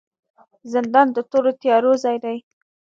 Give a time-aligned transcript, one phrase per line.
[0.73, 2.37] زندان د تورو تیارو ځای دی